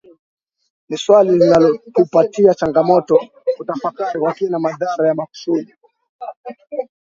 [0.89, 5.73] Ni swali linalotupatia changamoto kutafakari kwa kina madhara ya makusudi